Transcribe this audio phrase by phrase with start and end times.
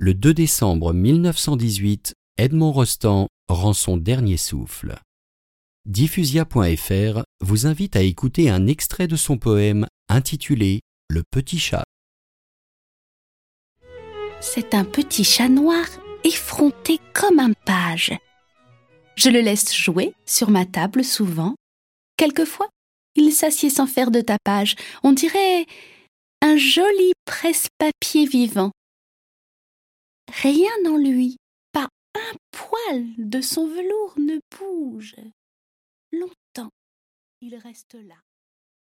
[0.00, 4.98] le 2 décembre 1918, Edmond Rostand rend son dernier souffle.
[5.84, 11.84] Diffusia.fr vous invite à écouter un extrait de son poème intitulé Le petit chat.
[14.40, 15.84] C'est un petit chat noir
[16.24, 18.14] effronté comme un page.
[19.16, 21.56] Je le laisse jouer sur ma table souvent.
[22.16, 22.70] Quelquefois,
[23.16, 24.76] il s'assied sans faire de tapage.
[25.02, 25.66] On dirait
[26.40, 28.70] un joli presse-papier vivant.
[30.42, 31.36] Rien en lui,
[31.70, 35.14] pas un poil de son velours ne bouge.
[36.12, 36.70] Longtemps,
[37.42, 38.16] il reste là.